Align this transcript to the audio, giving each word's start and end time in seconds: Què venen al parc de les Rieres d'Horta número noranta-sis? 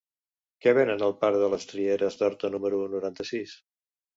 Què 0.65 0.71
venen 0.77 1.03
al 1.07 1.13
parc 1.25 1.37
de 1.45 1.51
les 1.55 1.67
Rieres 1.75 2.19
d'Horta 2.23 2.53
número 2.57 2.81
noranta-sis? 2.99 3.55